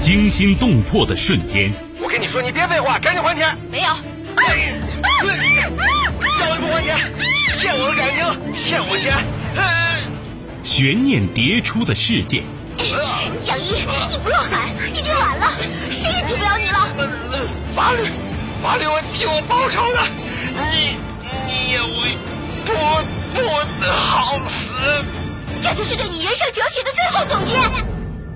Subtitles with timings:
[0.00, 1.70] 惊心动魄的瞬间。
[2.00, 3.54] 我跟你说，你别废话，赶紧还钱。
[3.70, 3.88] 没有。
[6.40, 6.96] 要是不还钱，
[7.60, 8.18] 骗我的感情，
[8.64, 9.14] 骗我钱。
[10.62, 12.42] 悬念迭出的事件。
[13.44, 15.52] 杨一，你不要喊，已经晚了，
[15.90, 16.88] 谁也救不了你了。
[17.76, 18.08] 法律，
[18.62, 20.00] 法律会替我报仇的。
[20.72, 20.96] 你，
[21.46, 22.16] 你也会
[22.64, 22.72] 不
[23.34, 25.04] 不好死。
[25.62, 27.52] 这就是对你人生哲学的最后总结。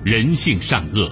[0.03, 1.11] 人性善恶，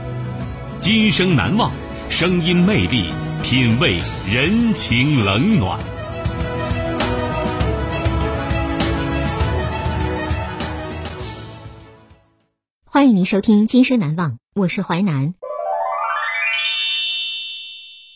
[0.81, 1.71] 今生难忘，
[2.09, 5.79] 声音魅力，品味人情冷暖。
[12.83, 15.35] 欢迎您收听《今生难忘》，我是淮南。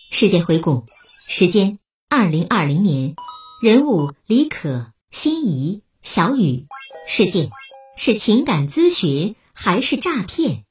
[0.09, 0.85] 事件回顾：
[1.29, 1.77] 时间
[2.09, 3.13] 二零二零年，
[3.61, 6.65] 人物李可、心仪、小雨。
[7.07, 7.51] 事件
[7.95, 10.64] 是情感咨询还是诈骗？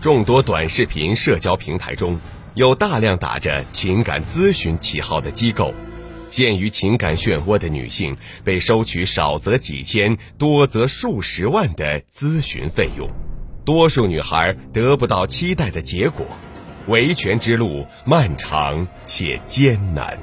[0.00, 2.20] 众多短视频社交平台中，
[2.54, 5.74] 有大量打着情感咨询旗号的机构。
[6.30, 13.10] 陷于情感漩涡的女性被收取少则几千，多则数十万的咨询费用，
[13.64, 16.24] 多数女孩得不到期待的结果，
[16.86, 20.16] 维权之路漫长且艰难。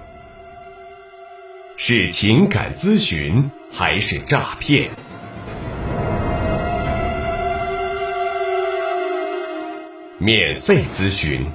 [1.75, 4.89] 是情感咨询还是诈骗？
[10.17, 11.45] 免费咨询。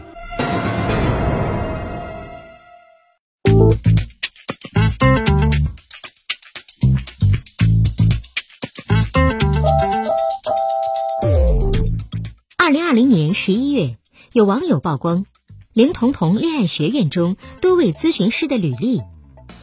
[12.59, 13.97] 二零二零年十一月，
[14.35, 15.25] 有网友曝光
[15.73, 19.01] 林彤彤恋爱学院中多位咨询师的履历，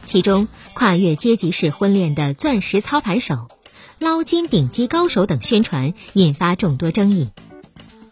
[0.02, 3.46] 其中跨越阶级式婚恋的钻石操盘手、
[4.00, 7.30] 捞金顶级高手等宣传引发众多争议。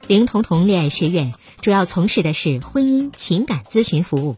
[0.08, 4.36] 林彤彤恋爱学院主要从事的是婚姻情感咨询服务。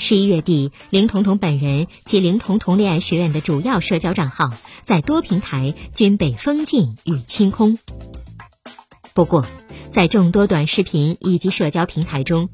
[0.00, 7.78] 十一月底，林彤彤本人及林彤彤恋爱学院的主要社交账号在多平台均被封禁与清空。
[9.14, 9.46] 不过，
[9.92, 12.48] 在众多短视频以及社交平台中，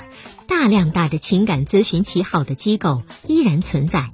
[0.47, 4.11] 大量打着情感咨询旗号的机构依然存在。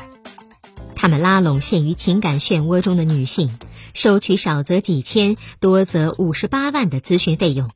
[0.94, 3.50] 他们拉拢陷于情感漩涡中的女性，
[3.92, 7.70] 收取少则几千，多则五十八万的咨询费用。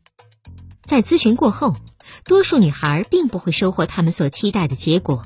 [0.85, 1.77] 在咨询过后，
[2.25, 5.25] 多数女孩并不会收获他们所期待的结果。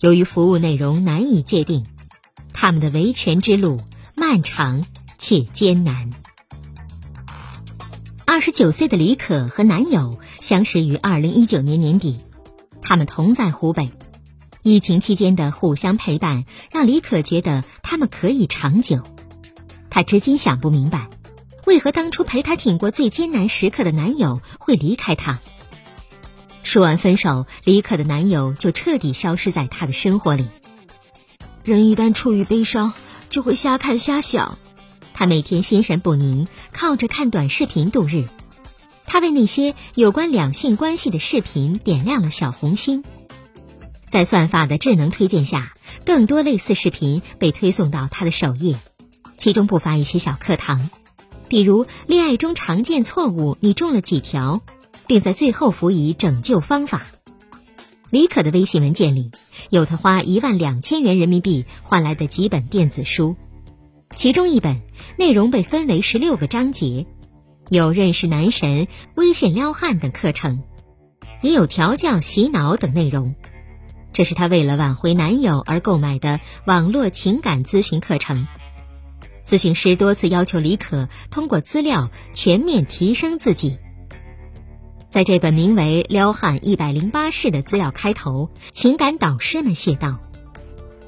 [0.00, 1.86] 由于服务内容难以界定，
[2.52, 3.80] 他们的维权之路
[4.14, 4.84] 漫长
[5.18, 6.10] 且艰难。
[8.26, 12.20] 二十九岁的李可和男友相识于二零一九年年底，
[12.82, 13.92] 他们同在湖北。
[14.62, 19.02] 疫情期间的互相陪伴，让李可觉得他们可以长久。
[19.90, 21.08] 他至今想不明白，
[21.66, 25.38] 为何当初陪她挺过最艰难时刻的男友会离开她。
[26.62, 30.46] 说完分手，李可的男友就彻底消失在她的生活里。
[31.62, 32.92] 人一旦处于悲伤，
[33.28, 34.58] 就会瞎看瞎想。
[35.12, 38.24] 她每天心神不宁，靠着看短视频度日。
[39.06, 43.04] 她为那些有关两性关系的视频点亮了小红心。
[44.08, 48.78] 在算法的智能推荐下，更多类似视频被推送到她的首页，
[49.38, 50.88] 其中不乏一些小课堂，
[51.48, 54.60] 比如恋爱中常见错误你中了几条，
[55.06, 57.02] 并在最后辅以拯救方法。
[58.10, 59.30] 李可的微信文件里
[59.70, 63.36] 有他花一万两千元人民币换来的几本电子书。
[64.14, 64.82] 其中一本
[65.18, 67.06] 内容被分为十六个章节，
[67.68, 68.86] 有认识男神、
[69.16, 70.62] 微信撩汉等课程，
[71.42, 73.34] 也有调教、洗脑等内容。
[74.12, 78.46] 这是他为了挽回男友而购买的网络情感咨询课程。
[79.44, 83.78] 咨询师多次要求李可通过资料全面提升自己。
[85.08, 90.18] 在这本名为《撩汉一百零八式》的资料开头，情感导师们写道：“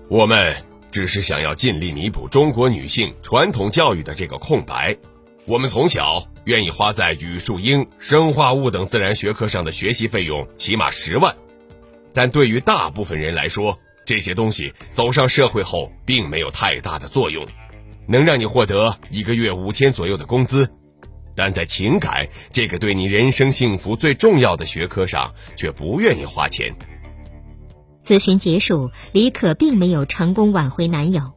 [0.09, 0.57] 我们。”
[0.93, 4.97] 只是想要尽力弥补中国女性传统教育的这个空白。
[5.45, 11.37] 我们从小愿意花在语数英、生化物等自然学科上的学习费用起码十万，
[12.15, 17.47] 但对于大部分人来说，这些东西走上社会后并没有太大的作用。
[18.09, 20.71] 能让你获得一个月五千左右的工资，
[21.35, 26.75] 但在情感这个对你人生幸福最重要的学科上，却不愿意花钱。
[28.05, 31.33] 咨询结束，李可并没有成功挽回男友。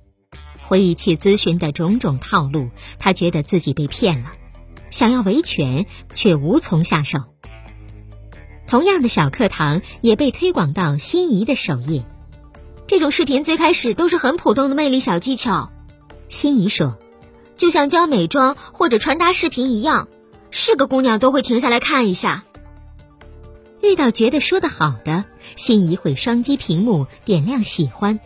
[0.61, 2.69] 回忆起咨询的种种套路，
[2.99, 4.33] 她觉得自己被骗了，
[4.87, 7.19] 想要维权却无从下手。
[8.67, 12.05] 同样的小课堂也被推广到心仪的首页。
[12.85, 15.71] 这种视频最开始都是很普通的魅力小技巧，
[16.29, 16.97] 心仪说，
[17.57, 20.07] 就像教美妆或者穿搭视频一样，
[20.51, 22.45] 是个姑娘都会停下来看一下。
[23.81, 28.19] 遇到觉得说的好的，心仪会双击屏幕点亮喜欢。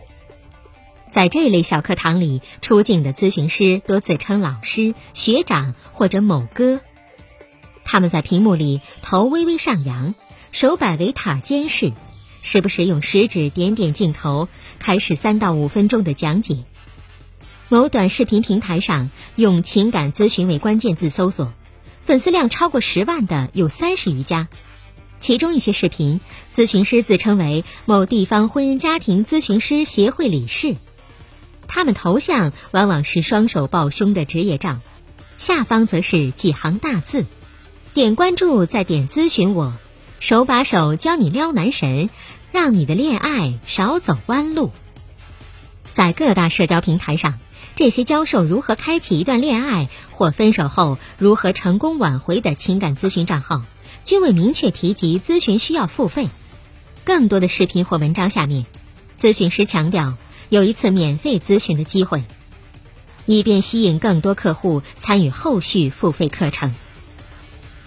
[1.10, 6.80] 在这类小课堂里出镜的咨询师多自称老师、学长或者某哥，
[7.84, 10.14] 他们在屏幕里头微微上扬，
[10.52, 11.92] 手摆维塔监视，
[12.42, 14.48] 时不时用食指点点镜头，
[14.78, 16.64] 开始三到五分钟的讲解。
[17.70, 21.52] 某短视频平台上用“情感咨询”为关键字搜索，
[22.02, 24.48] 粉丝量超过十万的有三十余家。
[25.18, 26.20] 其中一些视频，
[26.52, 30.76] 咨询师自称为某地方婚姻家庭咨询师协会理事。
[31.66, 34.80] 他们头像往往是双手抱胸的职业照，
[35.38, 37.24] 下方则是几行大字
[37.94, 39.72] ：“点关注，再点咨询我，
[40.20, 42.10] 手把手教你撩男神，
[42.52, 44.70] 让你的恋爱少走弯路。”
[45.94, 47.38] 在各大社交平台上，
[47.76, 53.62] 这些教授如何开启一段恋爱或分手后如何成功挽回的情感咨询账号，
[54.04, 56.28] 均未明确提及咨询需要付费。
[57.04, 58.66] 更多的视频或文章下面，
[59.18, 60.16] 咨询师强调。
[60.50, 62.22] 有一次免费咨询的机会，
[63.24, 66.74] 以便吸引更多客户参与后续付费课程。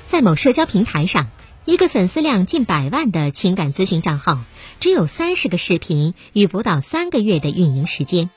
[0.06, 1.30] 在某社交平台上，
[1.66, 4.40] 一个粉丝量近百万的情感咨询账号，
[4.80, 8.30] 只有三十个视频与不到三个月的运营时间。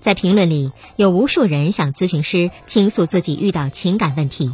[0.00, 4.52] 在评论里，有无数人向咨询师倾诉自己遇到情感问题。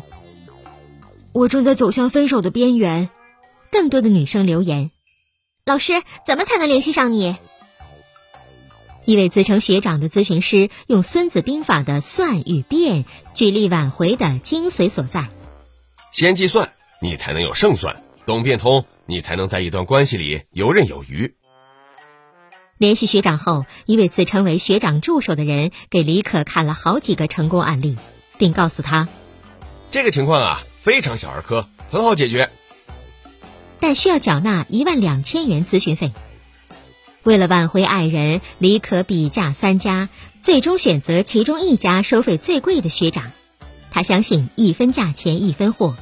[1.32, 3.10] 我正在走向分手的边缘。
[3.72, 4.92] 更多的女生留言
[5.66, 5.94] ：“老师，
[6.24, 7.36] 怎么才能联系上你？”
[9.04, 13.04] 一位自称学长的咨询师用《孙子兵法》的算与变
[13.34, 15.28] 举例挽回的精髓所在：
[16.12, 21.34] 先计算，你才能有胜算；懂变通，你才能在一段关系里游刃有余。
[22.84, 27.96] 联系学长后，一位自称为学长助手的人给李可看了好几个成功案例，
[28.36, 29.08] 并告诉他
[29.90, 32.50] ：“这个情况啊，非常小儿科，很好解决，
[33.80, 36.12] 但需要缴纳一万两千元咨询费。”
[37.24, 40.10] 为了挽回爱人，李可比价三家，
[40.42, 43.32] 最终选择其中一家收费最贵的学长。
[43.90, 45.96] 他相信一分价钱一分货，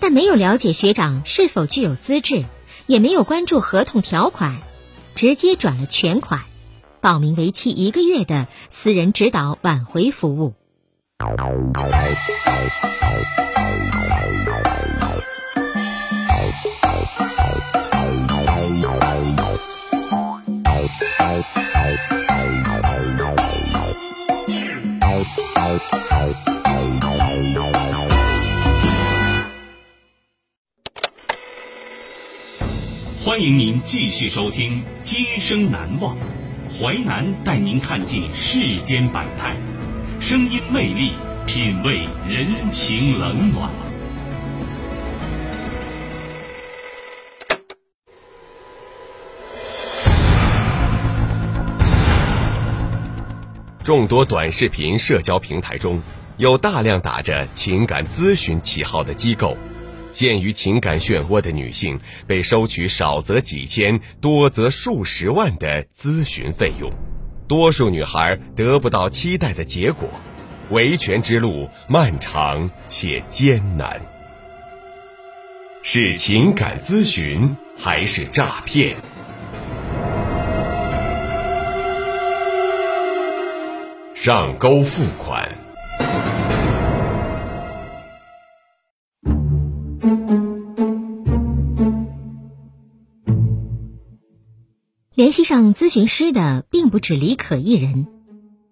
[0.00, 2.44] 但没有了解学长是否具有资质，
[2.88, 4.60] 也没有关注合同条款，
[5.14, 6.42] 直接转了全款，
[7.00, 10.54] 报名为期一个月的私人指导挽回服务。
[33.32, 36.14] 欢迎您继续收听《今生难忘》，
[36.78, 39.56] 淮南带您看尽世间百态，
[40.20, 41.12] 声音魅力，
[41.46, 43.70] 品味人情冷暖。
[53.82, 56.02] 众多短视频社交平台中，
[56.36, 59.56] 有大量打着情感咨询旗号的机构。
[60.12, 66.92] 陷于情感漩涡的女性被收取少则几千，多则数十万的咨询费用，
[67.48, 70.08] 多数女孩得不到期待的结果，
[70.70, 74.00] 维权之路漫长且艰难。
[75.82, 78.94] 是情感咨询还是诈骗？
[84.14, 85.61] 上钩付款。
[95.32, 98.06] 联系上咨询师的并不止李可一人，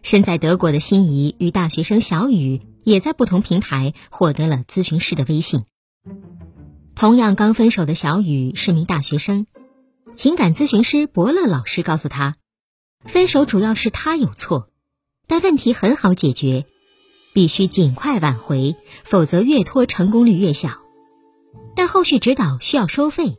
[0.03, 5.63] 身在德国的心仪与大学生小雨也在不同平台获得了咨询师的微信。
[6.95, 9.47] 同样刚分手的小雨是名大学生，
[10.13, 12.37] 情感咨询师伯乐老师告诉他，
[13.07, 14.69] 分手主要是他有错，
[15.27, 16.67] 但问题很好解决，
[17.33, 20.77] 必须尽快挽回，否则越拖成功率越小。
[21.75, 23.39] 但后续指导需要收费。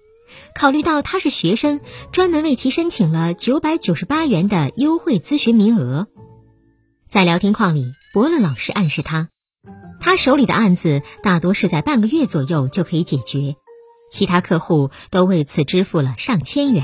[0.53, 1.79] 考虑到他是学生，
[2.11, 6.07] 专门为其申请了九百九十八元的优惠咨询名额。
[7.09, 9.29] 在聊天框里，伯乐老师暗示他，
[9.99, 13.55] 他手里的案子大多是在半个月左右就可以解决，
[14.11, 16.83] 其他客户都为此支付了上千元。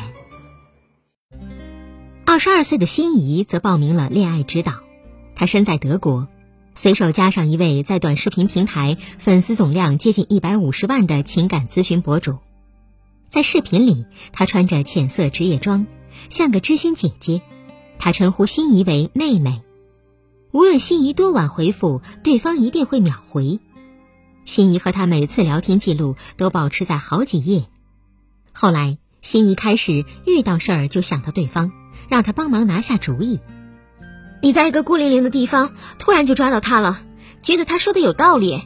[2.25, 4.73] 二十二岁的心仪则报名了恋爱指导，
[5.33, 6.27] 他身在德国，
[6.75, 12.37] 随手加上一位在短视频平台粉丝总量接近一百五十万的情感咨询博主。
[13.29, 15.85] 在视频里，他穿着浅色职业装，
[16.29, 17.41] 像个知心姐姐。
[17.99, 19.63] 他称呼心仪为妹妹。
[20.51, 23.59] 无论心仪多晚回复，对方一定会秒回。
[24.45, 27.65] 心仪和他每次聊天记录都保持在好几页。
[28.53, 31.71] 后来，心仪开始遇到事儿就想到对方，
[32.07, 33.39] 让他帮忙拿下主意。
[34.41, 37.01] 你在一个孤零零的地方，突然就抓到他了，
[37.41, 38.61] 觉得他说的有道理。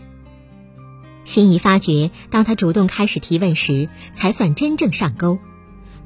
[1.23, 5.37] 心仪发觉，当他主动开始提问时，才算真正上钩。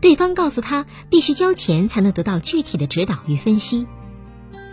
[0.02, 3.88] 对方告诉他，必须交钱才能得到具体的指导与分析。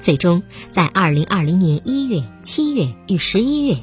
[0.00, 3.78] 最终，在二零二零年一月、七月与十一月，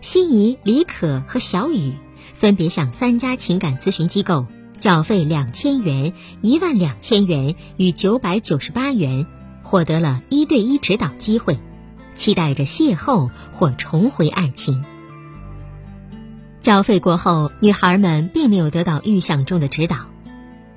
[0.00, 1.92] 心仪、李可和小雨
[2.34, 4.46] 分别向三家情感咨询机构
[4.78, 9.26] 缴费两千元、一万两千元与九百九十八元，
[9.64, 11.58] 获得了一对一指导机会，
[12.14, 14.84] 期待着邂逅或重回爱情。
[16.66, 19.98] 交费过后，女孩们并没有得到预想中的指导。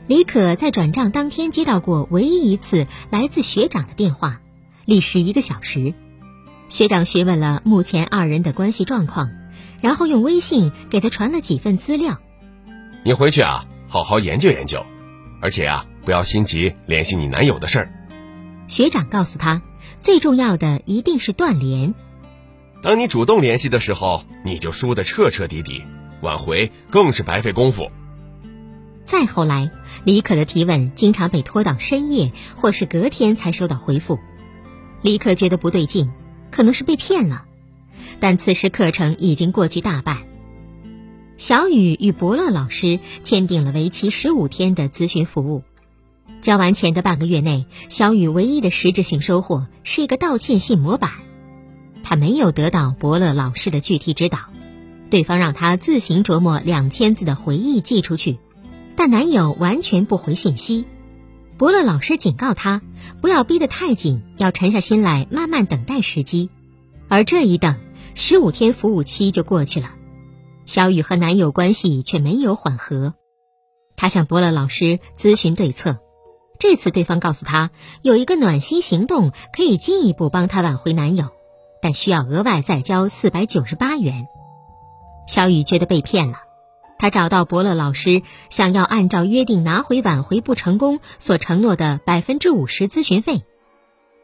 [0.06, 4.40] 李可在转账当天接到过唯一一次来自学长的电话，
[4.86, 5.96] 历时一个小时。
[6.68, 9.32] 学长询问了目前二人的关系状况，
[9.82, 12.20] 然后用微信给他传了几份资料。
[13.04, 14.86] 你回去啊，好好研究研究，
[15.42, 17.92] 而且啊，不要心急联系你男友的事儿。
[18.68, 19.64] 学长告诉他，
[20.00, 21.96] 最重要的一定是断联。
[22.82, 25.84] 当你主动联系的时候，你就输得彻彻底底，
[26.22, 27.92] 挽回更是白费功夫。
[29.06, 29.70] 再后来，
[30.06, 34.18] 李可的提问经常被拖到深夜，或是隔天才收到回复。
[35.02, 36.12] 李可觉得不对劲，
[36.52, 37.46] 可能是被骗了。
[38.20, 40.20] 但此时课程已经过去大半。
[41.38, 45.64] 小雨与伯乐老师签订了为期十五天的咨询服务。
[46.42, 51.12] 交完钱的半个月内，小雨唯一的实质性收获是一个道歉信模板。
[52.10, 54.40] 他没有得到伯乐老师的具体指导，
[55.12, 58.40] 对方让他自行琢磨两千字的回忆寄出去，
[58.96, 60.86] 但男友完全不回信息。
[61.56, 62.82] 伯乐老师警告他
[63.22, 66.50] 不要逼得太紧，要沉下心来慢慢等待时机。
[67.10, 67.76] 而这一等，
[68.16, 69.92] 十五天服务期就过去了，
[70.64, 73.14] 小雨和男友关系却没有缓和。
[73.96, 76.00] 他向伯乐老师咨询对策，
[76.58, 77.70] 这次对方告诉他
[78.02, 81.30] 有一个暖心行动可以进一步帮她挽回男友。
[81.82, 84.28] 但需要额外再交四百九十八元，
[85.28, 86.40] 小雨觉得被骗了。
[86.98, 93.44] 他找到伯乐老师，想要按照约定拿回挽回不成功所承诺的百分之五十咨询费，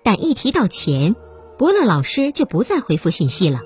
[0.04, 1.16] 但一提到钱，
[1.58, 3.62] 伯乐老师就不再回复信息了。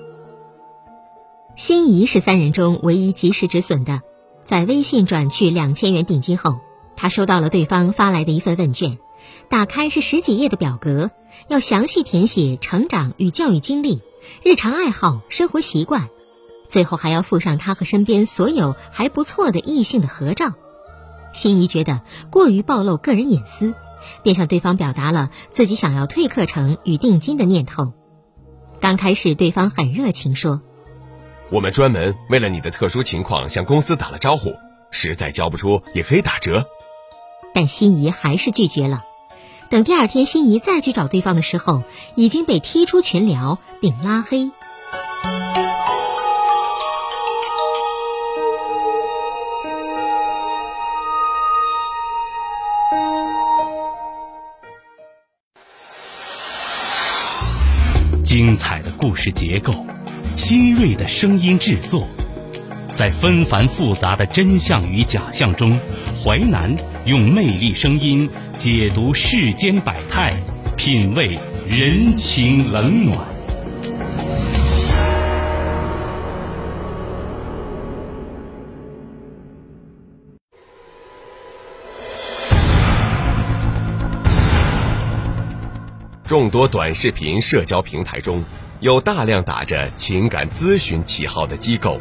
[1.56, 4.00] 心仪是三人中唯一及时止损的，
[4.44, 6.60] 在微信转去两千元定金后，
[6.94, 8.98] 他收到了对方发来的一份问卷。
[9.50, 11.10] 打开是十几页的表格，
[11.48, 14.00] 要详细填写成长与教育经历、
[14.44, 16.08] 日常爱好、生活习惯，
[16.68, 20.52] 最后还要附上他和身边所有还不错的异性的合照。
[21.32, 23.74] 心仪觉得过于暴露个人隐私，
[24.22, 27.92] 便向对方表达了自己想要退课程与定金的念头。
[28.80, 30.62] 刚开始，对方很热情说
[31.50, 34.54] ：“我们专门为了你的特殊情况向公司打了招呼，
[34.92, 36.64] 实在交不出也可以打折。”
[37.52, 39.02] 但心仪还是拒绝了。
[39.70, 41.84] 等第二天，心仪再去找对方的时候，
[42.16, 44.50] 已经被踢出群聊并拉黑。
[58.24, 59.72] 精彩的故事结构，
[60.36, 62.08] 新锐的声音制作。
[62.92, 65.78] 在纷繁复杂的真相与假象中，
[66.22, 68.28] 淮南用魅力声音
[68.60, 70.38] 解读世间百态，
[70.76, 73.26] 品味人情冷暖。
[86.26, 88.44] 众多短视频社交平台中，
[88.80, 91.98] 有大量打着情感咨询旗号的机构。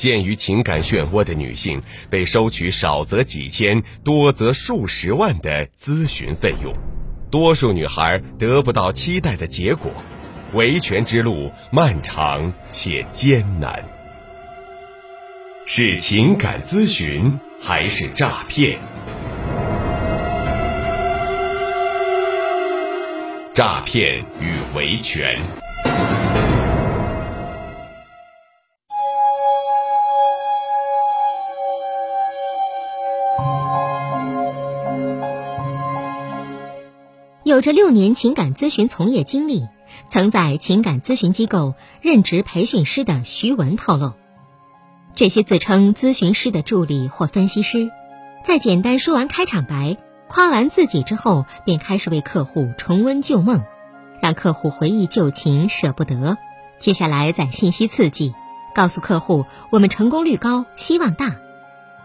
[0.00, 6.72] 陷于情感漩涡的女性被收取少则几千，多则数十万的咨询费用，
[7.30, 9.92] 多数女孩得不到期待的结果，
[10.54, 13.84] 维权之路漫长且艰难。
[15.66, 18.78] 是情感咨询还是诈骗？
[23.52, 25.59] 诈骗与维权。
[37.60, 39.68] 有着六年情感咨询从业经历，
[40.08, 44.14] 曾在情感咨询机构任职培训师的徐文透露，
[45.14, 47.90] 这些自称咨询师的助理或分析师，
[48.42, 53.62] 在简单说完开场白、夸完自己之后，便开始为客户重温旧梦，
[54.22, 56.38] 让客户回忆旧情舍不得。
[56.78, 58.32] 接下来再信息刺激，
[58.74, 61.36] 告诉客户我们成功率高，希望大。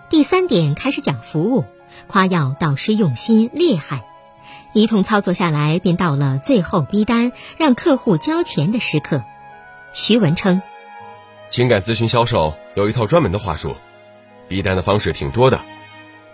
[0.10, 1.64] 第三点开始讲服务，
[2.08, 4.04] 夸耀导师用心厉害。
[4.76, 9.24] 一通操作下来，便到了最后逼单，让客户交钱的时刻。
[9.94, 10.62] 徐文称，
[11.48, 13.78] 情感咨询销售有一套专门的话术，
[14.50, 15.62] 逼单的方式挺多的，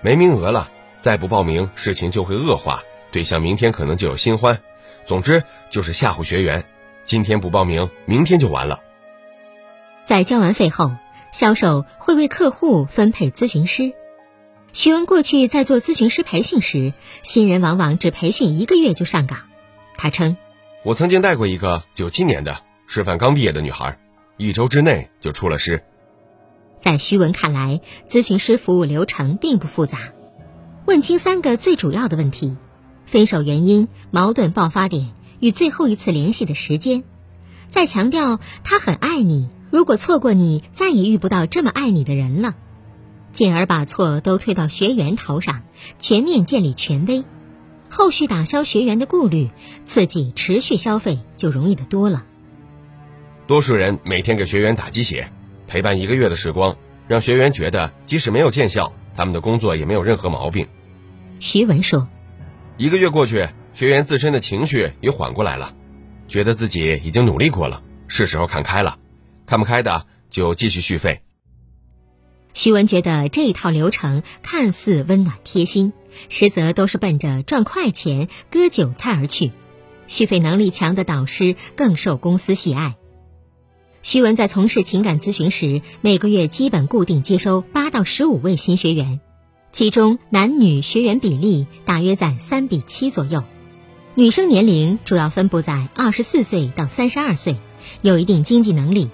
[0.02, 0.72] 没名额了，
[1.02, 2.82] 再不报名，事情就会恶化，
[3.12, 4.60] 对象明天可能就有新欢。
[5.06, 6.66] 总之就是吓唬学员，
[7.06, 8.80] 今天不报名，明天就完了。
[10.04, 10.96] 在交完费后，
[11.32, 13.94] 销售会为客户分配咨询师。
[14.74, 19.40] 徐文过去在做咨询师培训时，新人往往只培训一个月就上岗。
[19.98, 20.38] 他称
[20.86, 24.00] ：“我曾经带过一个九七年的师范刚毕业的女孩，
[24.38, 25.84] 一周之内就出了师。”
[26.80, 30.14] 在徐文看来，咨询师服务流程并不复杂，
[30.86, 32.56] 问清三个最主要的问题：
[33.06, 35.12] 分手原因、矛盾爆发点
[35.42, 37.04] 与最后一次联系的时间，
[37.70, 42.56] 再强调他很爱你，如果错过你，再也遇不到这么爱你的人了。
[43.34, 45.64] 进而把错都推到学员头上，
[46.00, 47.24] 全面建立权威，
[47.90, 49.50] 后续打消学员的顾虑，
[49.86, 52.26] 刺激持续消费就容易得多了。
[53.48, 55.32] 多数人每天给学员打鸡血，
[55.68, 60.68] 陪伴一个月的时光，让学员觉得即使没有见效，他们的工作也没有任何毛病。
[61.40, 62.08] 徐文说
[62.78, 65.74] ：“一个月过去，学员自身的情绪也缓过来了，
[66.28, 69.00] 觉得自己已经努力过了，是时候看开了，
[69.46, 71.22] 看不开的就继续续费。”
[72.54, 75.94] 徐文觉得这一套流程看似温暖贴心，
[76.30, 79.52] 实则都是奔着赚快钱、割韭菜而去。
[80.08, 82.96] 续费能力强的导师更受公司喜爱。
[84.02, 89.22] 徐文在从事情感咨询时，每个月基本固定接收八到十五位新学员，
[89.72, 93.44] 其中男女学员比例大约在三比七左右，
[94.16, 97.56] 女生年龄主要分布在二十四岁到三十二岁，
[98.02, 99.10] 有一定经济能力。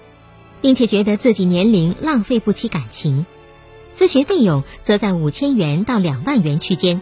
[0.60, 3.26] 并且觉得自己年龄浪费不起感情，
[3.94, 7.00] 咨询费用则在五千元到两万元区间。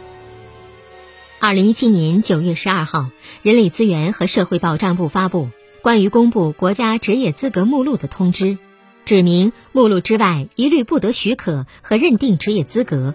[1.39, 3.11] 二零一七年九月十二号，
[3.43, 5.51] 人力资源和社会保障部发布
[5.83, 8.57] 关于公布国家职业资格目录的通知，
[9.05, 13.15] 指明目录之外一律不得许可和认定职业资格。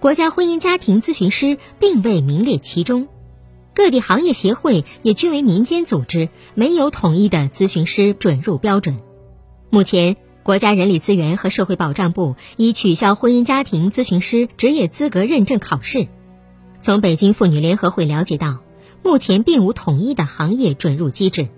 [0.00, 3.08] 国家婚姻家庭咨询师并未名列其中，
[3.74, 9.00] 各地行业协会也均为民间组织，没有统一的咨询师准入标准。
[9.74, 16.06] 目前，国家人力资源和社会保障部已取消婚姻家庭咨询师职业资格认证考试。
[16.80, 18.60] 从北京妇女联合会了解到，
[19.02, 21.48] 目前并无统一的行业准入机制，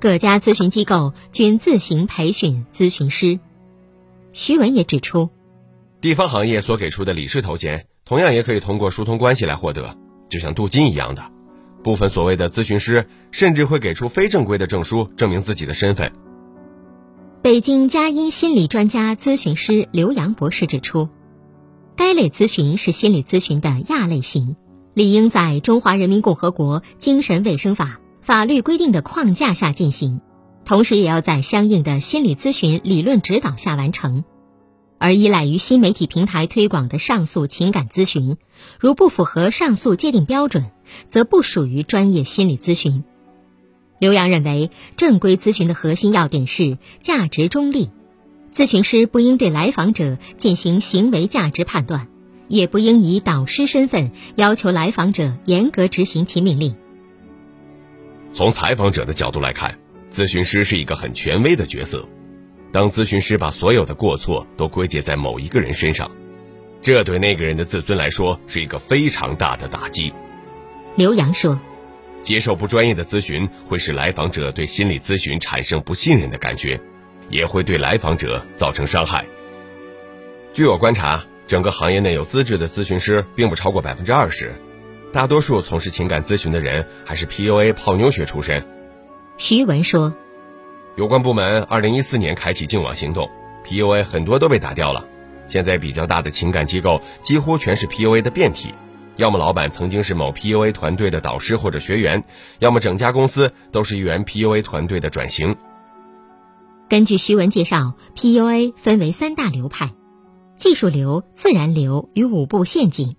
[0.00, 3.38] 各家咨询机构均自行培训咨询师。
[4.32, 5.30] 徐文也指出，
[6.00, 9.96] 地方行业所给出的理事头衔，同样也可以通过疏通关系来获得，
[10.28, 11.22] 就像镀金一样的。
[11.84, 16.10] 部分所谓的咨询师，甚至会给出非正规的证书，证明自己的身份。
[17.42, 21.08] 北京佳音心理专家咨询师刘洋博士指出，
[21.96, 24.56] 该类咨询是心理咨询的亚类型，
[24.92, 30.20] 理应在《中华人民共和国精神卫生法》法律规定的框架下进行，
[30.66, 34.22] 同时也要在相应的心理咨询理论指导下完成。
[34.98, 38.36] 而依赖于新媒体平台推广的上诉情感咨询，
[38.78, 40.70] 如不符合上诉界定标准，
[41.08, 43.02] 则不属于专业心理咨询。
[44.00, 47.90] 刘洋认为，正规咨询的核心要点是价值中立，
[48.50, 52.08] 咨询师不应对来访者进行行为价值判断，
[52.48, 56.74] 也不应以导师身份要求来访者严格执行其命令。
[58.32, 59.78] 从采访者的角度来看，
[60.10, 62.08] 咨询师是一个很权威的角色。
[62.72, 66.10] 当咨询师把所有的过错都归结在某一个人身上，
[66.80, 70.10] 这对那个人的自尊来说是一个非常大的打击。
[70.96, 71.60] 刘洋说。
[72.22, 76.80] 接受不专业的咨询，会使来访者对心理咨询产生不信任的感觉，
[77.28, 79.24] 也会对来访者造成伤害。
[80.52, 84.52] 据我观察，整个行业内有资质的咨询师并不超过百分之二十，
[85.12, 88.66] 大多数从事情感咨询的人还是 PUA 泡妞学出身。
[89.36, 90.14] 徐文说，
[90.96, 93.30] 有关部门二零一四年开启净网行动
[93.64, 95.06] ，PUA 很多都被打掉了。
[95.48, 98.74] 现在比较大的情感机构几乎全是 PUA 的变体。
[99.20, 102.24] 要么老板曾经是某 PUA 团队的导师或者学员，
[102.58, 105.56] 要么整家公司都是一员 PUA 团队的转型。
[106.88, 109.92] 根据徐文介绍，PUA 分为三大流派：
[110.56, 113.14] 技术流、自然流与五步陷阱。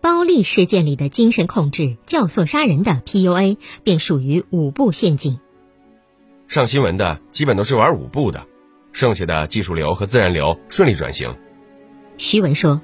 [0.00, 5.38] 包利事件里的精神控制、教唆杀人的 PUA 便属于五步陷阱。
[6.48, 8.46] 上新闻的基本都是玩五步的，
[8.92, 11.36] 剩下的技术流和自然流顺利转型。
[12.16, 12.80] 徐文说。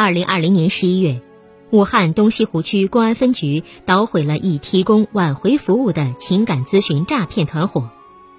[0.00, 1.20] 二零二零年十一月，
[1.68, 7.90] 武汉东西湖区公安分局捣毁了以提供挽回服务的情感咨询诈骗团伙，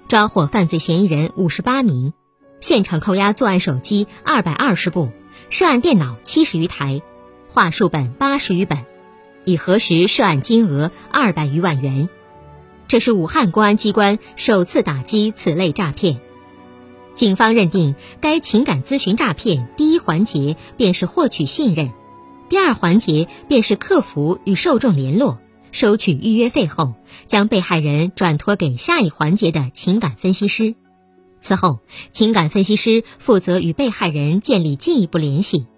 [0.08, 2.14] 抓获犯罪嫌疑人五十八名，
[2.58, 5.10] 现场扣押作案手机二百二十部，
[5.50, 7.00] 涉案电脑七十余台，
[7.48, 8.78] 话术本八十余本，
[9.44, 12.08] 已核实涉案金额二百余万元。
[12.88, 16.18] 这是武汉公安机关首次打击此类诈骗。
[17.22, 21.92] 警方认定，该情感咨询诈骗第一环节便是获取信任，
[22.48, 25.38] 第二环节便是客服与受众联络，
[25.70, 26.94] 收取预约费后，
[27.28, 30.74] 将被害人转托给下一环节的情感分析师。
[31.38, 31.78] 此后，
[32.10, 35.68] 情感分析师负责与被害人建立进一步联系，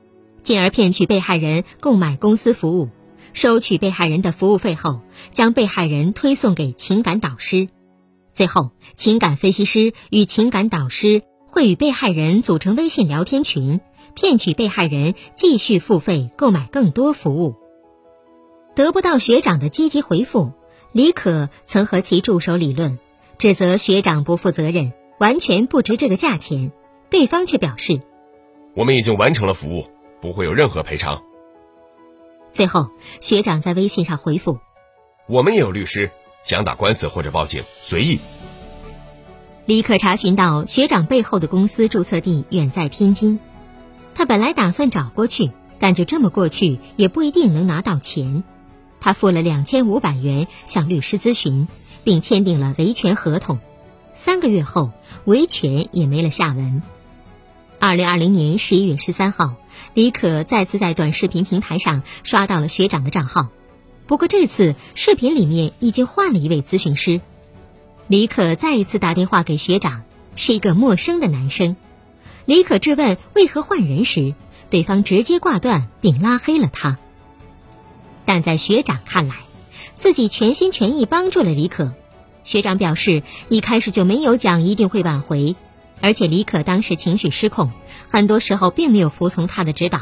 [0.40, 2.88] 进而骗取被害人购买公司服务，
[3.34, 7.68] 收取被害人的服务费后，将被害人推送给情感导师。
[8.32, 11.22] 最后，情感分析师与情感导师
[11.54, 13.80] 会与被害人组成微信聊天群，
[14.16, 17.54] 骗取被害人继续付费购买更多服务。
[18.74, 20.50] 得不到学长的积极回复，
[20.90, 22.98] 李可曾和其助手理论，
[23.38, 26.72] 指责学长不负责任，完全不值这个价钱。
[27.08, 28.00] 对方却表示
[28.74, 29.86] ：“我们已经完成了服务，
[30.20, 31.22] 不会有任何赔偿。”
[32.50, 32.90] 最后，
[33.20, 34.58] 学长在微信上回复
[35.30, 36.10] ：“我们也有律师。”
[36.42, 38.18] 想打官司或者报警，随意。
[39.66, 43.38] 李可查询到学长背后的公司注册地远在天津，
[44.14, 48.44] 他本来打算找过去，但就这么过去也不一定能拿到钱。
[49.00, 51.66] 他付了两千五百元向律师咨询，
[52.04, 53.58] 并签订了维权合同。
[54.12, 54.92] 三个月后，
[55.24, 56.82] 维权也没了下文。
[57.78, 59.54] 二零二零年十一月十三号，
[59.94, 63.48] 李可再次在短视频平台上刷到了学长的账号。
[64.06, 67.22] 不过这次视频里面已经换了一位咨询师，
[68.06, 70.02] 李可再一次打电话给学长，
[70.36, 71.74] 是一个陌生的男生。
[72.44, 74.34] 李可质问为何换人时，
[74.68, 76.98] 对方直接挂断并拉黑了他。
[78.26, 79.36] 但在学长看来，
[79.96, 81.94] 自己全心全意帮助了李可。
[82.42, 85.56] 学长表示，一开始就没有讲一定会挽回，
[86.02, 87.70] 而且李可当时情绪失控，
[88.10, 90.00] 很多时候并没有服从他的指导，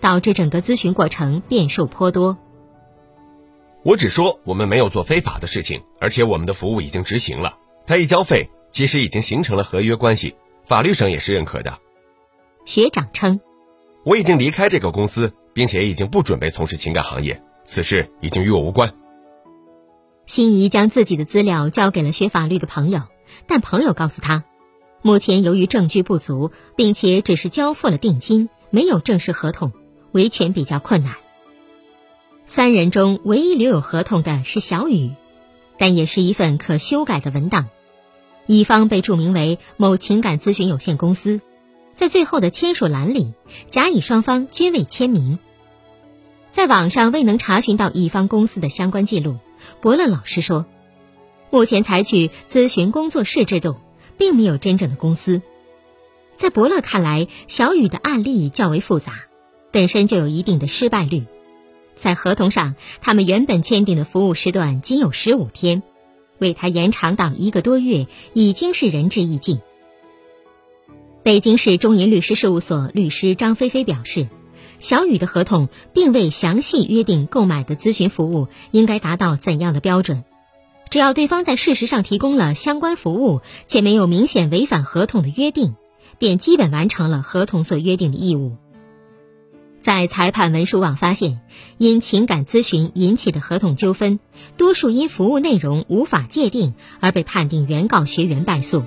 [0.00, 2.38] 导致整个咨询过程变数颇多。
[3.84, 7.58] 我只说我们没有做非法的事情，而且我们的服务已经执行了。
[7.86, 11.78] 他一交费，其实已经形成了合约关系，法律上也是认可的。
[12.64, 13.40] 学长称，
[14.04, 18.94] 我已经离开这个公司，并且已经不准备从事情感行业，此事已经与我无关。
[20.26, 23.02] 心仪将自己的资料交给了学法律的朋友，
[23.48, 24.44] 但朋友告诉他，
[25.02, 29.72] 目前由于证据不足，并且只是交付了定金，没有正式合同，
[30.12, 31.16] 维权比较困难。
[32.44, 35.10] 三人中唯一留有合同的是小雨，
[35.78, 37.68] 但也是一份可修改的文档。
[38.46, 41.40] 乙方被注明为某情感咨询有限公司，
[41.94, 43.32] 在最后的签署栏里，
[43.66, 45.38] 甲乙双方均未签名。
[46.50, 49.36] 在网上未能查询到乙方公司的相关记录。
[49.80, 50.66] 伯乐老师说，
[51.50, 53.76] 目前采取咨询工作室制度，
[54.18, 55.40] 并没有真正的公司。
[56.34, 59.12] 在伯乐看来，小雨的案例较为复杂，
[59.70, 61.24] 本身就有一定的失败率。
[61.96, 65.82] 在合同上，他们原本签订的服务时段仅有十五天，
[66.38, 69.60] 为他延长到一个多月，已经是仁至义尽。
[71.22, 74.28] 北京市中银律师事务所律师张菲菲表示，
[74.80, 80.24] 小雨的合同并未详细约定购买的咨询服务应该达到怎样的标准，
[80.90, 85.76] 只要对方在事实上提供了相关服务，且没有明显违反合同的约定，
[86.18, 88.56] 便基本完成了合同所约定的义务。
[89.82, 91.40] 在裁判文书网发现，
[91.76, 94.20] 因情感咨询引起的合同纠纷，
[94.56, 98.84] 多数因服务内容无法界定而被判定原告学员败诉。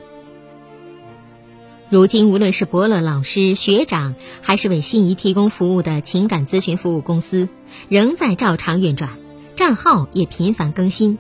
[1.89, 7.49] 如今，无论是伯乐老师、学长，还是为心仪提供服务的情感咨询服务公司，
[7.89, 9.19] 仍在照常运转，
[9.58, 11.17] 账号也频繁更新。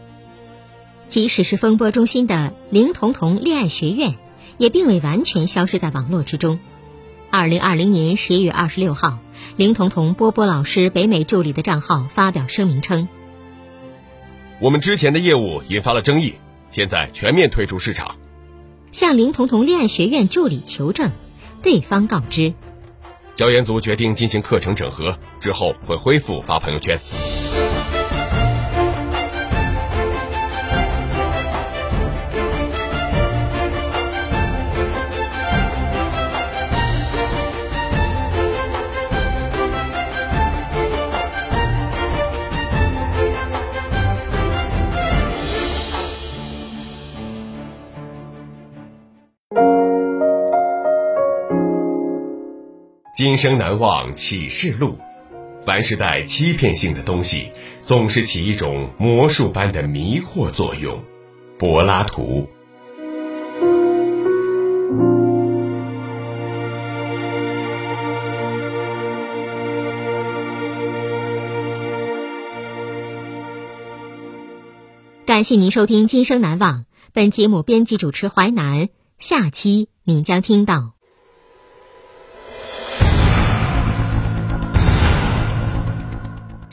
[1.05, 4.15] 即使是风波中心的林彤彤恋爱学院，
[4.57, 6.59] 也并未完全消失在网络之中。
[7.35, 9.19] 二零二零年十一月二十六号，
[9.57, 13.09] 林彤彤波波老师北美助理的账号发表声明称
[14.61, 16.35] ：“我们之前的业务引发了争议，
[16.69, 18.15] 现在全面退出市场。”
[18.89, 21.11] 向林彤彤恋爱学院助理求证，
[21.61, 22.53] 对方告知
[23.35, 26.97] ：“教研组决定进行课程整合，之后会恢复发朋友圈。
[53.15, 54.97] 今生难忘启示录。
[55.65, 57.49] 凡是带欺骗性的东西，
[57.81, 61.01] 总是起一种魔术般的迷惑作用。
[61.57, 62.49] 柏拉图。
[75.25, 76.81] 感谢您收听《今生难忘》，
[77.13, 78.89] 本节目编辑主持淮南。
[79.19, 80.94] 下期您将听到。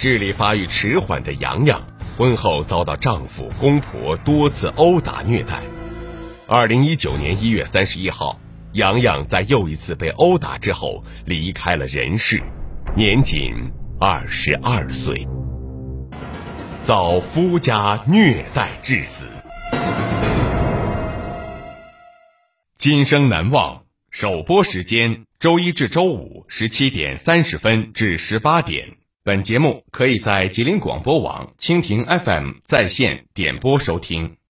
[0.02, 1.86] 智力发育迟缓的洋洋，
[2.18, 5.62] 婚后遭到丈夫、公婆多次殴打虐待。
[6.48, 8.40] 二零一九年一月三十一号，
[8.72, 12.42] 洋洋在又一次被殴打之后离开了人世，
[12.96, 13.54] 年仅
[14.00, 15.24] 二十二岁，
[16.84, 19.26] 遭夫家虐待致死。
[22.76, 28.96] 今生难忘首播时间：周一至周五十七点三十分至十八点。
[29.24, 34.36] 本节目可以在吉林广播网、蜻蜓 FM 在线点播收听。